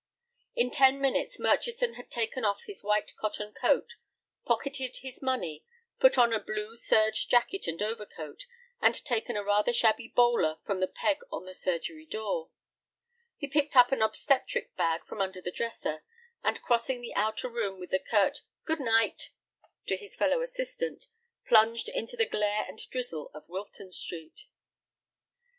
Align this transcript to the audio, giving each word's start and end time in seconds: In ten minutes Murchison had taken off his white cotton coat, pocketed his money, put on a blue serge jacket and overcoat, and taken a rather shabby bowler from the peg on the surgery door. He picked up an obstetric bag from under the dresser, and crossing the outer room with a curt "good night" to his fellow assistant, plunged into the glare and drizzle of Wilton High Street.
In 0.55 0.71
ten 0.71 0.99
minutes 0.99 1.37
Murchison 1.37 1.93
had 1.93 2.09
taken 2.09 2.43
off 2.43 2.63
his 2.63 2.83
white 2.83 3.15
cotton 3.17 3.53
coat, 3.53 3.93
pocketed 4.47 4.95
his 5.03 5.21
money, 5.21 5.63
put 5.99 6.17
on 6.17 6.33
a 6.33 6.39
blue 6.39 6.75
serge 6.75 7.27
jacket 7.27 7.67
and 7.67 7.79
overcoat, 7.83 8.47
and 8.81 8.95
taken 9.05 9.37
a 9.37 9.43
rather 9.43 9.71
shabby 9.71 10.07
bowler 10.07 10.57
from 10.65 10.79
the 10.79 10.87
peg 10.87 11.19
on 11.31 11.45
the 11.45 11.53
surgery 11.53 12.07
door. 12.07 12.49
He 13.37 13.45
picked 13.47 13.75
up 13.75 13.91
an 13.91 14.01
obstetric 14.01 14.75
bag 14.75 15.05
from 15.05 15.21
under 15.21 15.39
the 15.39 15.51
dresser, 15.51 16.03
and 16.43 16.63
crossing 16.63 17.01
the 17.01 17.13
outer 17.13 17.47
room 17.47 17.79
with 17.79 17.93
a 17.93 17.99
curt 17.99 18.41
"good 18.65 18.79
night" 18.79 19.29
to 19.85 19.95
his 19.97 20.15
fellow 20.15 20.41
assistant, 20.41 21.09
plunged 21.45 21.87
into 21.87 22.17
the 22.17 22.25
glare 22.25 22.65
and 22.67 22.89
drizzle 22.89 23.29
of 23.35 23.47
Wilton 23.47 23.89
High 23.89 23.91
Street. 23.91 24.45